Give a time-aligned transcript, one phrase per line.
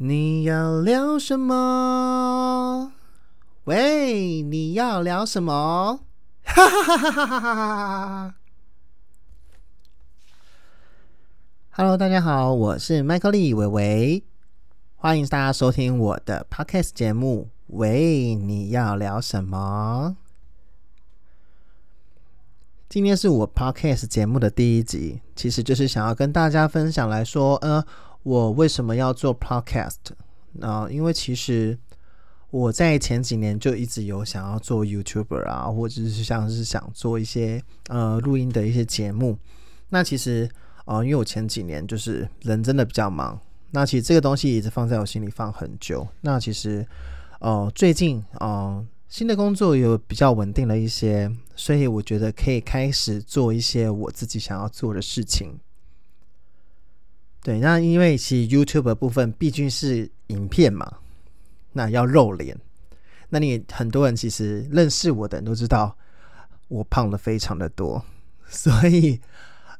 [0.00, 2.92] 你要聊什么？
[3.64, 6.04] 喂，你要聊什么？
[6.44, 8.34] 哈哈哈哈哈哈哈
[11.70, 14.22] ！Hello，大家好，我是麦克利伟伟，
[14.94, 17.48] 欢迎大家收听我的 Podcast 节目。
[17.66, 20.16] 喂，你要聊什么？
[22.88, 27.84] 今天是我 Podcast 节目的第一集，其实就是想要跟大家分享来说，呃。
[28.28, 29.94] 我为什么要做 podcast？
[30.60, 31.78] 啊，因为其实
[32.50, 39.38] 我在前几年就一直有想要做 YouTuber 啊，或者是像是想做一些呃录音的一些节目。
[39.88, 40.46] 那其实
[40.84, 46.06] 啊，因为我前几年就是人真的比较忙，那其实这个东西一直放在我心里放很久。
[46.20, 46.86] 那其实
[47.40, 55.58] 呃最近啊新的工作有比较稳定了一些，所以我觉得可以开始做一些我自己想要做的事情。
[57.42, 60.98] 对，那因为其实 YouTube 的部分毕竟是影片嘛，
[61.72, 62.56] 那要露脸。
[63.30, 65.96] 那你很多人其实认识我的人都知道，
[66.68, 68.02] 我胖的非常的多，
[68.48, 69.20] 所以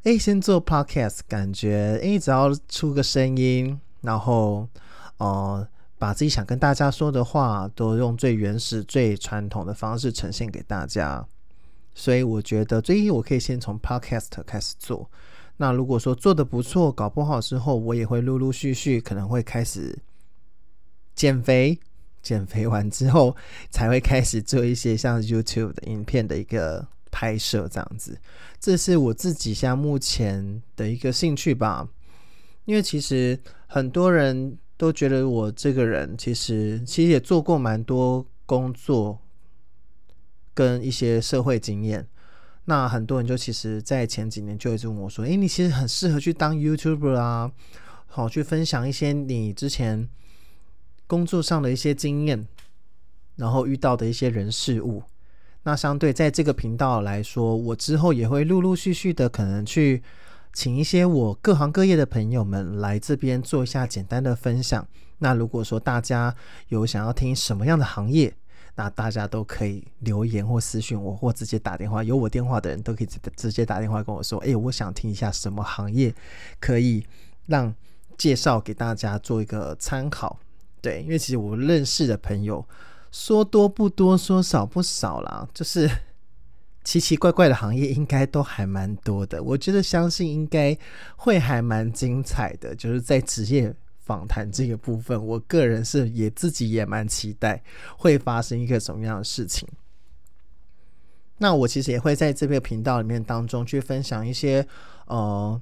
[0.05, 4.69] 哎，先做 Podcast，感觉哎，只要出个声音，然后
[5.17, 5.67] 呃，
[5.99, 11.27] 把自己想跟大家说的话，都用最原始、最传统的方式呈现给大家。
[11.95, 15.11] 所以我觉得，最一我可以先从 Podcast 开始做。
[15.59, 19.99] 那如果说做的不错，搞不好之后，我也会陆陆续续可能会开始
[21.15, 21.79] 减肥，
[22.23, 23.37] 减肥完之后
[23.69, 28.17] 才会开始做一些像 YouTube 的影片的一个拍摄这样子。
[28.61, 31.89] 这是我自己现在目前的一个兴趣吧。
[32.65, 39.19] 因为其实很多人都觉得我这个人其实其实也做过蛮多工作
[40.55, 42.07] 跟一些社会经验。
[42.71, 47.51] 那很多人就其实，在前几年就一直问我说：“诶，你其实很适合去当 YouTuber 啊，
[48.07, 50.07] 好去分享一些你之前
[51.07, 52.47] 工作上的一些经验，
[53.37, 55.03] 然后遇到的一些人事物。
[55.63, 60.03] 那相对在这个频道来说，我之后也会陆陆续续的可能去
[60.53, 64.87] 请一些我各行各业的朋友们来这边做一下简单的分享。
[65.21, 66.37] 那如果说大家
[66.69, 68.37] 有想要听什么样的行业？”
[68.79, 72.05] 那大家都可以留言或私信我，或直接打电话。
[72.05, 76.15] 有我电话的人都可以直直接打电话跟我说：“哎，我想听一下什么行业，
[76.61, 77.05] 可以
[77.47, 77.75] 让
[78.17, 80.39] 介绍给大家做一个参考。”
[80.81, 82.65] 对，因为其实我认识的朋友
[83.11, 85.91] 说多不多，说少不少啦，就是
[86.85, 89.43] 奇奇怪怪的行业应该都还蛮多的。
[89.43, 90.79] 我觉得相信应该
[91.17, 93.75] 会还蛮精彩的，就是在职业。
[94.09, 97.63] 访谈这个部分，我个人是也自己也蛮期待
[97.99, 99.69] 会发生一个什么样的事情。
[101.37, 104.67] 那我其实也会在这个频道里面当中去分享一些
[105.07, 105.61] 呃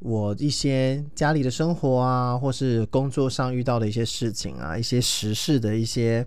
[0.00, 6.26] 我一些家里的生活啊，或是工作上遇到的一些事情啊，一些时事的一些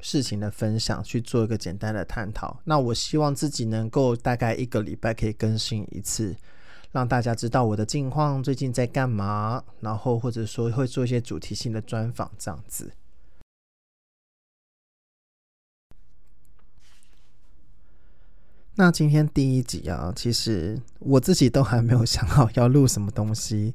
[0.00, 2.60] 事情的分享，去做一个简单的探讨。
[2.64, 6.36] 那我希望自己能够大概一个礼拜可以更新一次。
[6.92, 12.92] 让大家知道我的近况，最近在干嘛，然后或者说会做一些主题性的专访，这样子。
[18.74, 23.74] 那今天第一集啊，其实我自己都还没有想好要录什么东西，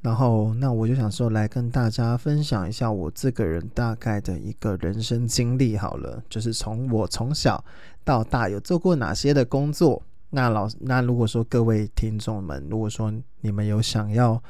[0.00, 7.64] 然后那我就想说来跟大家分享一下我这个人大概的一个人生经历好了，就是从我从小
[8.04, 10.02] 到大有做过哪些的工作。
[10.34, 13.12] 那老那如果说各位听众们，如果说
[13.42, 14.42] 你们有想要，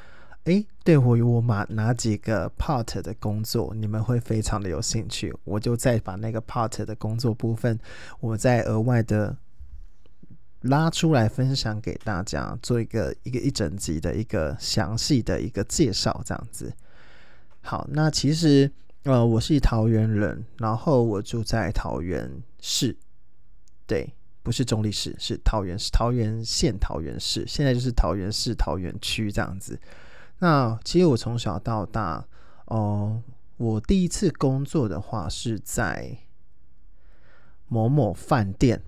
[0.45, 7.77] 哎，对我有我哪哪几个 part 的工作，你们会非常的有兴趣，我就再把那个 part 的工作部分，
[8.21, 9.37] 我再额外的
[10.61, 16.73] 拉出来分享给大家，做一个一个一整集的一个详细的一个介绍，这样子。
[17.61, 18.71] 好，那其实
[19.03, 22.97] 呃，我是桃园人，然后我住在桃园市，
[23.85, 24.15] 对。
[24.43, 29.79] 不是中立市，是桃园市、桃园县、桃园市，现在就是桃园市、桃园区这样子。
[30.41, 32.27] 那其实我从小到大，
[32.65, 33.23] 哦，
[33.57, 36.19] 我第一次工作的话是在
[37.69, 38.83] 某某饭店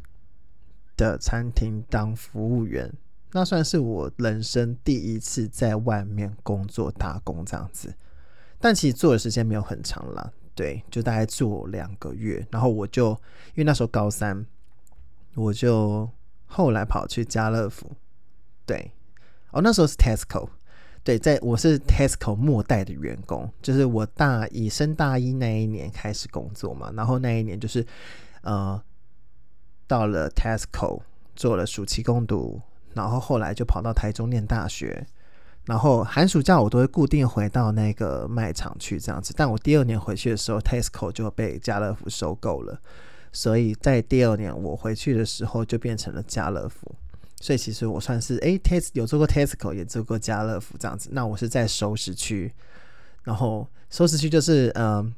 [0.96, 2.92] 的餐厅当服务员，
[3.30, 7.94] 那算是我人生第一次在外面工作打工这样子。
[8.58, 13.10] 但其实做的时间没有很长了，对，就大概做两个月，然后我就
[13.50, 14.44] 因为那时候高三。
[15.34, 16.08] 我就
[16.46, 17.90] 后来跑去家乐福，
[18.64, 18.92] 对，
[19.50, 20.48] 哦，那时候是 Tesco，
[21.02, 27.84] 对，在我是 Tesco 末代的员工，就是我大一升大一那一年开始工作嘛，然后那一年就是
[28.42, 28.80] 呃
[29.86, 31.02] 到了 Tesco
[31.34, 32.60] 做了暑期攻读，
[32.94, 35.04] 然后后来就跑到台中念大学，
[35.64, 39.34] 然后寒暑假我都会固定回到那个卖场去这样子。
[39.36, 42.80] 但我第二年回去的时候，Tesco 就被家乐福收购了，
[43.34, 46.90] 所以在第二年我回去的时候就变成了家乐福。
[47.42, 51.10] 所以其实我算是诶 t e s 有做过 Tesco，也做过家乐福这样子。
[51.12, 52.50] 那我是在熟食区，
[53.24, 55.14] 然后熟食区就是嗯，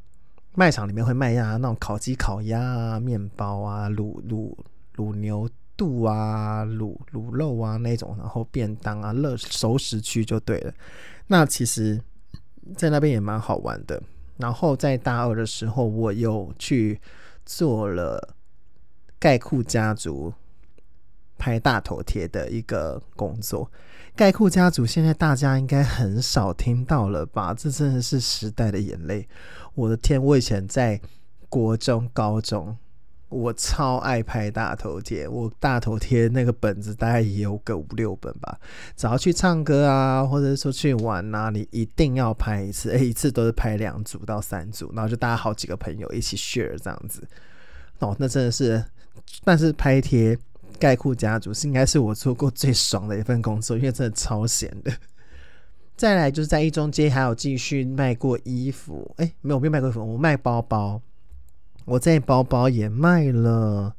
[0.56, 4.52] 卖场里面会卖呀那种烤鸡、烤鸭啊、面包啊、卤卤
[4.96, 5.48] 卤牛。
[5.78, 10.72] 肚啊，卤卤肉啊那种，然后便当啊，乐熟食区就对了。
[11.26, 12.00] 那其实，
[12.74, 14.02] 在那边也蛮好玩的。
[14.38, 16.98] 然后在大二的时候，我又去
[17.46, 18.37] 做了
[19.19, 20.34] 盖库家族
[21.38, 23.70] 拍大头贴的一个工作。
[24.14, 27.54] 盖库家族现在大家应该很少听到了吧？
[27.54, 29.28] 这真的是时代的眼泪。
[29.75, 31.00] 我的天，我以前在
[31.48, 32.76] 国中、高中。
[33.28, 38.56] 我超爱拍大头贴，我大头贴那个本子大概也有个五六本吧。
[38.96, 47.26] 只要去唱歌啊，或者说去玩啊，你一定要拍一次，哎，一次都是拍两组到三组，然后就大家好几个朋友一起 share 这样子。
[47.99, 48.84] 哦，那真的是，
[49.43, 50.38] 但是拍贴
[50.79, 54.93] 概括家族是应该是我做过最爽的一份工作，因为真的超闲的。
[55.96, 61.02] 再来就是在一中街还有继续卖过衣服，哎，没有没有卖过衣服，我卖包包。
[61.86, 63.94] 我在包包也卖了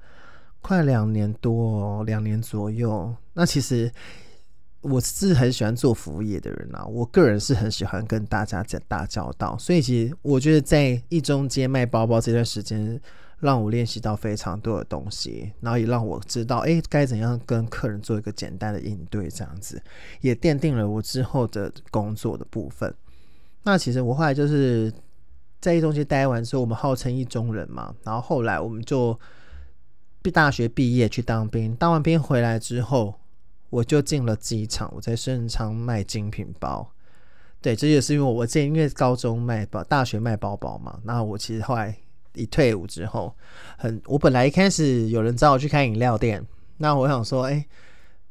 [0.62, 3.16] 快两年多，两年左右。
[3.34, 3.90] 那其实
[4.82, 13.00] 我是很喜欢做服务业的人啊，我个人是很喜欢跟大家在打交道，所以其实我觉得在一中街卖包包这段时间，
[13.40, 19.82] 让我练习到非常多的东西，然后也让我知道，哎，该怎样跟客人做一个简单的应对，这样子
[20.20, 22.94] 也奠定了我之后的工作的部分。
[23.64, 24.92] 那其实我后来就是。
[25.60, 29.20] 在一中街待完之后，我们号称一中人嘛，然后后来我们就
[30.22, 33.16] 毕大学毕业去当兵，当完兵回来之后，
[33.70, 36.92] 我就进了机场，我在盛昌卖精品包。
[37.60, 41.00] 对，这也是因为我这因为高中卖包，大学卖包包嘛。
[41.04, 41.94] 那我其实后来
[42.34, 43.36] 一退伍之后，
[43.78, 46.46] 很我本来一开始有人找我去开饮料店，
[46.78, 47.66] 那我想说，哎，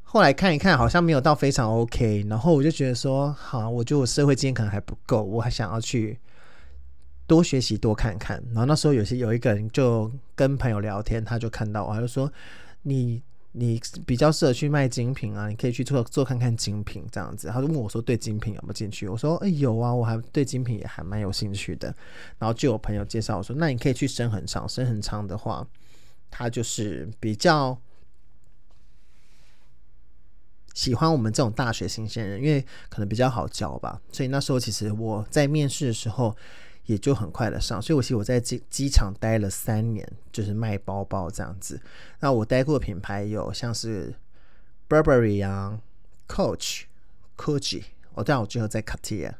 [0.01, 6.17] 后来看一看好像没有到非常 OK，然后我就觉得说，好，我觉得我社会经验可能还不够，我还想要去。
[7.27, 8.41] 多学习，多看看。
[8.47, 12.31] 然后那时候有些有一个人就跟朋友聊天，他就看到我，他就说
[12.83, 13.21] ：“你
[13.51, 21.93] 你比较适合去卖精品啊，你可以去做做看看精品这样子。”他就问我说：“对精品有没有兴趣？”我说：“哎，有啊，我还对精品也还蛮有兴趣的。”
[22.39, 25.67] 然后就有朋友介绍我说：“那你可以去深恒昌，深恒昌的话，
[26.31, 27.77] 他就是比较
[30.73, 34.01] 喜欢我们这种大学新鲜人，因为可能比较好教吧。
[34.13, 36.33] 所以那时候其实我在面试的时候。”
[36.87, 41.79] 也就很快的上，所以我其实我在机机场待了三年，就是卖包包这样子。
[42.19, 44.15] 那我待过的品牌有像是
[44.89, 45.79] Burberry 啊、
[46.27, 46.83] Coach、
[47.37, 49.35] Gucci，我但我最后在 Cartier。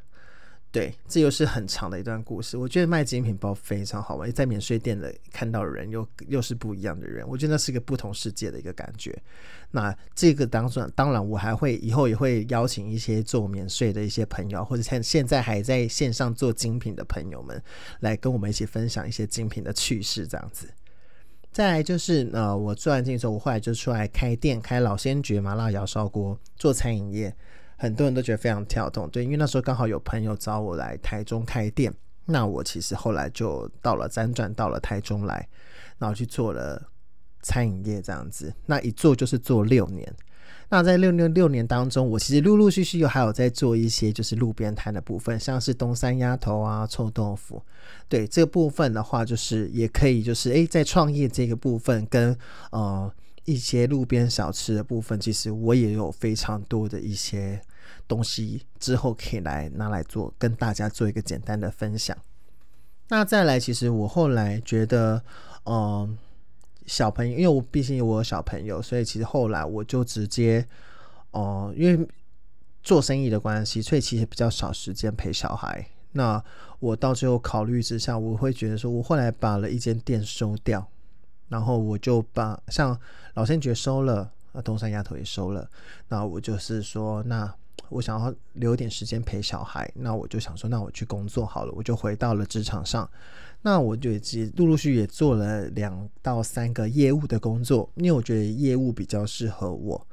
[0.70, 2.56] 对，这又是很长的一段故事。
[2.58, 9.16] 我觉得卖精品包非常好玩，在免税店的看到人又又是不一样的人，我觉得那是一个不同世界的一个感觉。
[9.70, 17.62] 那这个当然，当然我还会以后也会邀请一些做免税的一些朋友，或者现现在还在线上做精品的朋友们，
[18.00, 20.68] 来跟我们一起分享一些精品的趣事，这样子。
[21.50, 27.34] 再来就是呃，我做完进之后，我后来就出来开店，开老先觉麻辣窑烧锅，做餐饮业。
[27.80, 31.94] 很多人都觉得非常跳动，对，因为那时候刚好有朋友找我来台中开店，
[32.26, 35.48] 那我其实后来就到了辗转到了台中来，
[35.96, 36.82] 然后去做了
[37.40, 40.12] 餐饮业这样子，那一做就是做六年。
[40.68, 47.62] 那在六六六年当中，我其实陆陆续续又还有在做一些就是路边摊的部分，像是东山鸭头啊、臭豆腐，
[48.08, 52.36] 对这个部分的话，就是也可以就是诶，在创业这个部分跟
[52.72, 53.08] 呃。
[53.44, 57.58] 一些路边小吃的部分，其实我也有非常多的一些
[58.08, 62.16] 东西，之后可以来拿来做，跟大家做一个简单的分享。
[63.08, 65.22] 那再来，其实我后来觉得，
[65.66, 66.18] 嗯，
[66.86, 70.66] 小朋友，因为我毕竟我有小朋友，所以其实后来我就直接，
[71.30, 72.08] 哦，因为
[72.82, 75.86] 做生意的关系，所以其实比较少时间陪小孩。
[76.12, 76.42] 那
[76.80, 80.88] 我到最后考虑之下，我会觉得说，我后来把了一间店收掉。
[81.48, 83.00] 然后我就把像
[83.32, 85.66] 老先觉收了，啊东山丫头也收了，
[86.08, 87.50] 那我就是说，那
[87.88, 93.08] 我想要留点时间陪小孩，那我就想说，那我去工作好了，我就回到了职场上，
[93.62, 94.20] 那我就也
[94.56, 100.06] 陆陆续续也做了两到三个业务的工作，因为我觉得业务比较适合我，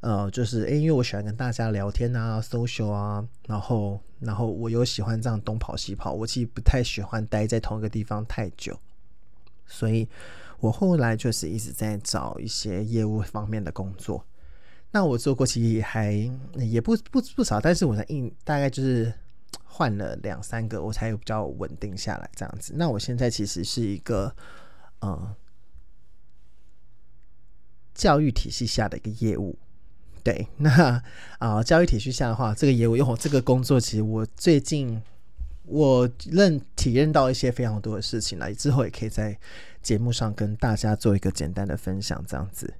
[0.00, 8.78] 呃，就是诶，因为我喜欢跟大家聊天啊，social 啊，然后然后我又喜欢这样东跑西跑，我其实不太喜欢待在同一个地方太久，
[9.66, 10.08] 所以。
[10.62, 14.22] 我后来就是一直在找一些业务方面的工作，
[14.92, 16.12] 那我做过其实也还
[16.56, 19.12] 也不不不少，但是我才一大概就是
[19.64, 22.72] 换了两三个，我才有比较稳定下来这样子。
[22.76, 24.34] 那我现在其实是一个
[24.98, 25.36] 呃
[27.94, 29.56] 教育体系下的一个业务。
[30.22, 31.02] 对， 那
[31.38, 35.00] 啊教育体系下的话，这个业务因为我这个工作，其实我最近
[35.64, 39.38] 我认体验到一些非常多的事情了，之后也可以在
[39.80, 42.74] 节目上跟大家做一个简单的分享，这样子。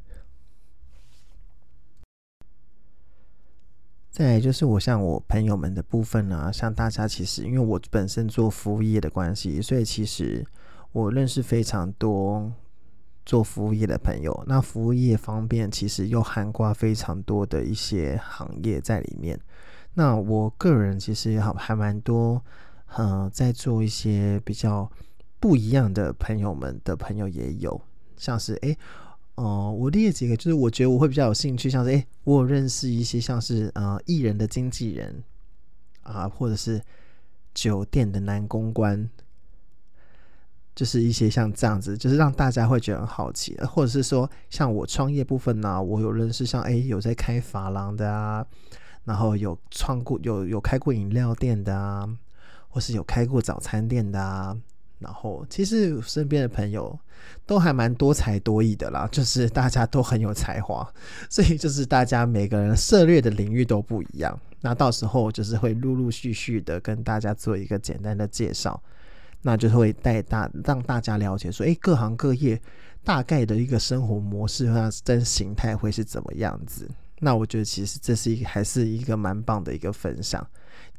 [4.10, 10.44] 再就是我像我朋友们的部分啊，像大家其实因为我本身做服务业的关系，所以其实
[10.90, 12.52] 我认识非常多
[13.24, 14.44] 做服务业的朋友。
[14.48, 19.38] 那服务业方面其实又涵盖非常多的一些行业在里面。
[19.94, 22.42] 那我个人其实也好还蛮多，
[22.96, 24.90] 呃，在做一些比较
[25.38, 27.80] 不一样的朋友们的朋友也有，
[28.16, 28.76] 像是诶。
[29.40, 35.24] 哦，我列几个，就是我觉得我会比较有兴趣，像是哎，我有认识一些像是呃艺人的经纪人
[36.02, 36.78] 啊，或者是
[37.54, 39.08] 酒店的男公关，
[40.74, 48.46] 就是一些像这样子，就是让大家会觉得很好奇，或者是说像我创业部分呢，我有认识像哎有在开发廊的啊，
[49.04, 52.06] 然后有创过有有开过饮料店的啊，
[52.68, 54.54] 或是有开过早餐店的啊。
[55.00, 56.98] 然后，其实身边的朋友
[57.46, 60.86] 都还蛮多才多艺的啦， 就是大家都很有才华，
[61.28, 64.38] 所以就是大家每个人涉猎的领域都不一样。
[64.60, 68.80] 那到时候就是会陆陆续续的跟大家做一个简单的介绍，
[69.42, 72.60] 那就会带大让大家了解说，哎，各行各业
[73.02, 76.86] 大概的一个生活模式和真形态会是怎么样子。
[77.20, 80.46] 那我觉得其实这是一个还是一个蛮棒的一个分享。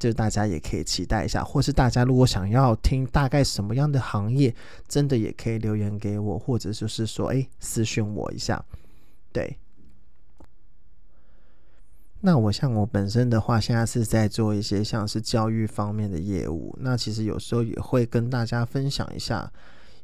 [0.02, 4.52] 就大家也可以期待一下，或是大家如果想要听大概什么样的行业，
[4.88, 8.64] 真的也可以留言给我，或者就是说，哎，私讯我一下。
[9.32, 9.56] 对，
[12.20, 19.52] 那我像我本身的话，现在是在做一些像是教育方面的业务，那其实有时候也会跟大家分享一下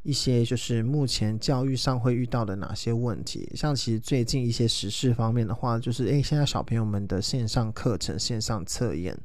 [0.05, 3.51] 一些就是目前教育上会遇到的哪些问题。
[3.57, 9.19] 像其实最近一些时事方面的话，就是哎，现在小朋友们的线上课程、线上测验。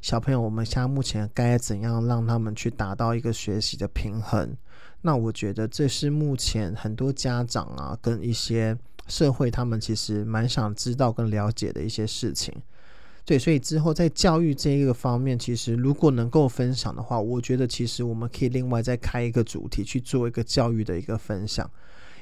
[0.00, 4.56] 小朋友，我们现在目前该怎样让他们去达到一个学习的平衡？
[5.02, 8.76] 那我觉得这是目前很多家长啊，跟一些
[9.06, 12.54] 社会他们其实蛮想知道跟了解的一些事情。
[13.24, 21.70] 对，所以之后在教育这一个方面，其实如果能够分享的话，我觉得其实我们可以另外再开一个主题去做一个教育的一个分享。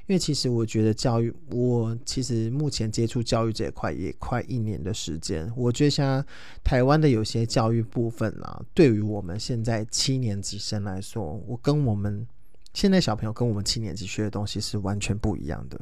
[0.07, 5.53] 因为其实我觉得教育，我其实目前接触教育这一块也快一年的时间。
[5.57, 6.25] 我觉得像
[6.63, 12.25] 台湾的有些教育部分啊，对于我们现在七年级生来说，我跟我们
[12.73, 15.81] 现在小朋友跟我们七年级学的东西是完全不一样的，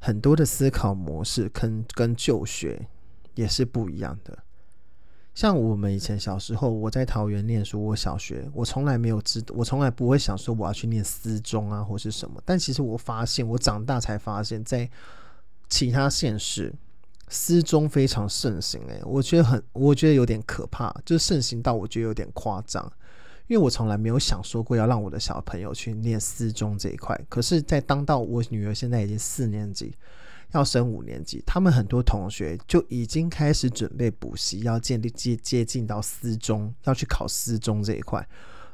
[0.00, 2.88] 很多的思考模式跟跟就学
[3.36, 4.36] 也是不一样的。
[5.36, 12.40] 像我们以前小时候，我在桃园念书，我小学我从来没有知，我从来不会想说我要去念私中啊，或是什么。
[12.42, 14.88] 但其实我发现，我长大才发现，在
[15.68, 16.72] 其他县市，
[17.28, 18.80] 私中非常盛行。
[18.88, 22.90] 诶，我觉得很，我觉得有点可怕，就是盛行到我觉得有点夸张。
[23.46, 27.14] 因为我从来没有想说过要让我的小朋友去念私中这一块。
[27.28, 29.94] 可是，在当到我女儿现在已经四年级。
[30.56, 38.26] 要升五年级，他们很多同学就已经开始准备补习，要建立接接近到私中，要去考私中这一块。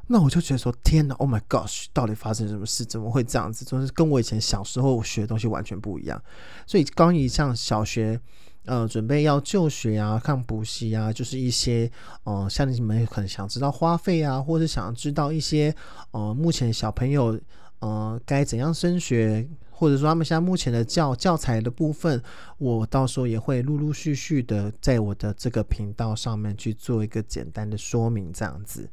[0.09, 2.85] 那我就觉得说，天哪，Oh my gosh，到底发生什么事？
[2.85, 3.65] 怎么会这样子？
[3.65, 6.21] 就是跟我以前小时候学的东西完全不一样。
[6.67, 8.21] 所以刚一上小学，
[8.65, 11.91] 呃，准备要就学啊，看补习啊，就是一些，
[12.25, 15.75] 呃，像你们很想知道花费啊，或者想知道一些，
[16.11, 17.41] 呃，目前小朋友，
[17.83, 19.47] 呃，该怎样升学。
[19.75, 22.23] 或者说他们现在目前的教教材的部分，
[22.59, 28.89] 我到时候也会陆陆续续的在我的这个频道上面去做一个简单的说明，这样子。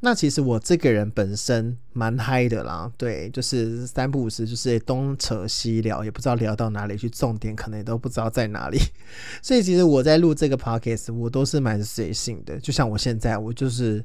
[0.00, 8.78] 那其实我这个人本身蛮嗨的啦，对，就是三不五时就是东扯西聊，也不知道聊到哪里去，重点可能也都不知道在哪里。
[9.40, 14.04] 所以其实我在录这个 podcast，我都是蛮随性的，就像我现在，我就是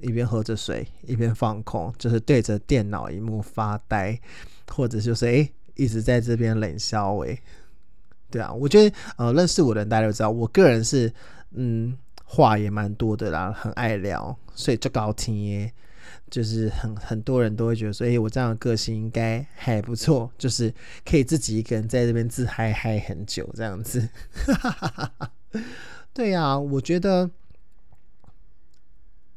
[0.00, 4.18] 一边喝着水，一边放空，就是对着电脑荧幕发呆。
[4.70, 7.40] 或者就是哎，一直在这边冷笑哎，
[8.30, 11.10] 对啊，我觉得呃，认识我的人大家都知道，我个人是
[11.52, 15.72] 嗯，话也蛮多的啦，很爱聊，所以就搞听耶，
[16.30, 20.70] 就是很很多人都会觉得说，哎，我这样的个性应该还不错，就是
[21.02, 24.06] 可以自己一个人在这边自嗨嗨很久这样子，
[26.12, 27.30] 对呀，我觉得。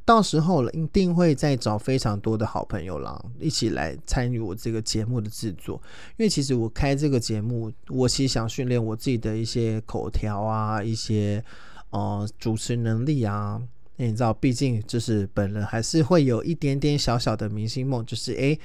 [0.04, 5.82] 到时候了，一定会再找非常多的好朋友啦，一起来参与我这个节目的制作。
[6.18, 11.44] 因为其实我开这个节目，我其实想训练我自己的一些口条啊，一些
[11.92, 13.62] 呃主持能力啊。
[13.98, 18.60] 你知道，毕竟就是本人还是会有一点点小小的明星梦，就是诶，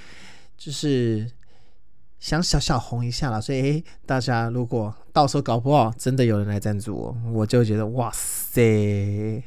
[0.57, 1.31] 就是
[2.19, 3.39] 想小小红一下啦。
[3.39, 9.43] 所以诶，大家如果到时候搞不好真的有人来赞助我，我就觉得哇塞。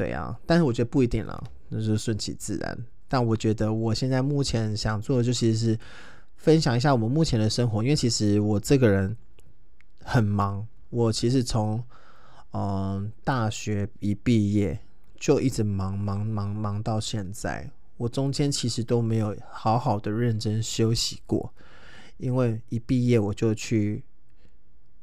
[0.00, 2.86] 对啊，但是我觉得不一定了，那是顺其自然。
[3.06, 5.78] 但我觉得我现在目前想做的，就其实是
[6.36, 9.14] 分享一下我们目前的生活，因为其实我这个人
[10.02, 11.84] 很忙，我其实从
[12.52, 14.80] 嗯大学一毕业
[15.16, 21.52] 就一直忙忙忙忙到现在，我中间其实都没有好好的认真休息过，
[22.16, 24.02] 因为一毕业我就去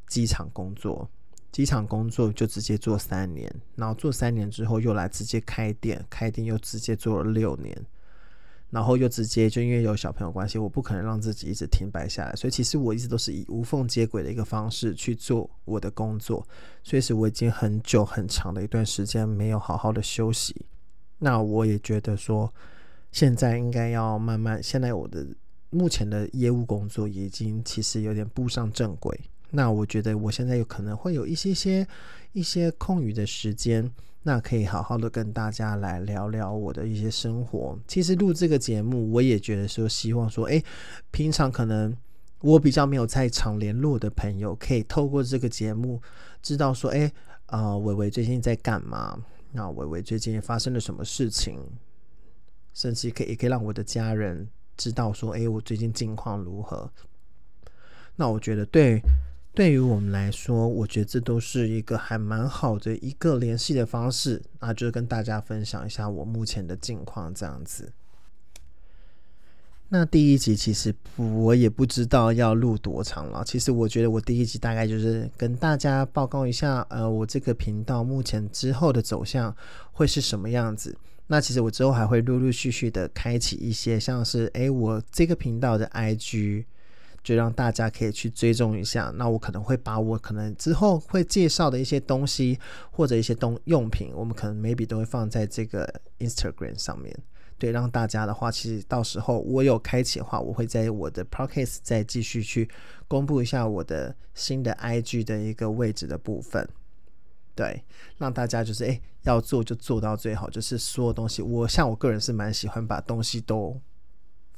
[0.07, 1.07] 机场工作。
[1.57, 7.75] 机场工作就直接做三年，然后做三年之后又来直接开店，开店又直接做了六年，
[8.69, 16.47] 然后又直接就因为有小朋友关系，我不可能让自己一直停摆下来，所以其实我一直都是以无缝接轨的一个方式去做我的工作，
[16.83, 20.63] 所以是我已经很久很长的一段时间没有好好的休息。
[21.17, 22.53] 那我也觉得说，
[23.11, 25.25] 现在应该要慢慢，现在我的
[25.71, 29.19] 目前的业务工作已经其实有点步上正轨。
[29.51, 31.87] 那我觉得我现在有可能会有一些些
[32.33, 33.89] 一些空余的时间，
[34.23, 37.79] 那可以好好的跟大家来聊聊我的一些生活。
[37.87, 40.61] 其实录这个节目，我也觉得说希望说，哎，
[41.11, 41.95] 平常可能
[42.41, 46.01] 我比较没有在场联络的朋友，可以透过这个节目
[46.43, 47.11] 知道说，哎，
[47.45, 49.17] 啊，伟伟最近在干嘛？
[49.53, 51.57] 那伟伟最近发生了什么事情？
[52.73, 56.91] 甚至可以也可以让我的家人知道说，哎，我最近近况如何？
[58.17, 59.01] 那我觉得对。
[59.57, 67.91] 对于我们来说，我觉得这都是一个还蛮好的一个联系的方式啊，就是跟大家分享一下我目前的近况这样子。
[69.89, 79.55] 那第一集其实我也不知道要录多长了，其实我觉得我第一集大概就是跟大家报告一下，呃，我这个频道目前之后的走向
[79.91, 80.95] 会是什么样子。
[81.25, 86.65] 那其实我之后还会陆陆续续的开启一些，像是诶，我这个频道的 IG。
[87.27, 89.11] 就让大家可以去追踪一下。
[89.17, 92.57] 那我可能会把我可能之后会介绍的一些东西
[92.89, 97.13] 或者一些东用品，我们可能 maybe 都会放在这个 Instagram 上面。
[97.57, 102.69] 对，让大家的话，其实到时候我有开启的话，我会在我的 Podcast 再继续去
[103.09, 106.65] 公布一下我的新的 IG 的一个位置的部分。
[107.53, 107.83] 对，
[108.17, 111.41] 让大家就是诶要做就做到最好，就是所有东西。
[111.41, 113.77] 我像我个人是蛮喜欢把东西都。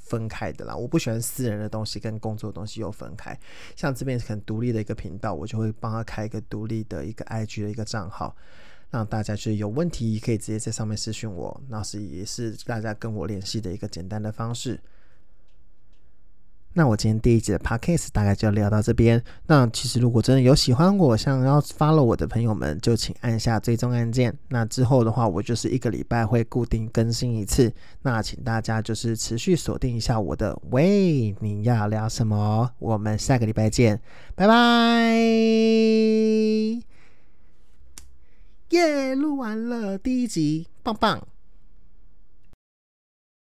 [0.10, 3.38] 分开的啦，我不喜欢私人的东西跟工作的东西又分开。
[3.76, 8.36] 像这边很独立的一个频道，我就会帮他开一个独立的一个 IG 的一个账号，
[8.90, 14.80] 让大家就是有问题可以直接在上面私讯我，那是也是大家跟我联系的一个简单的方式。
[16.80, 19.22] 那我今天第一集的 podcast 大概就聊到这边。
[19.48, 24.34] 那其实如果真的有喜欢我、想要 follow 我的朋友们，就请按下追踪按键。
[24.48, 27.70] 那之后的话，我就是一个礼拜会固定更新一次。
[28.02, 30.58] 那请大家就是持续锁定一下我的。
[30.70, 32.72] 喂，你要聊什么？
[32.80, 34.00] 我们下个礼拜见，
[34.34, 35.14] 拜拜。
[38.70, 41.28] 耶，录完了第一集，棒棒。